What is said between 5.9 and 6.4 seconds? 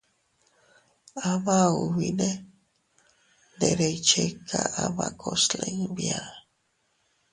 biaa.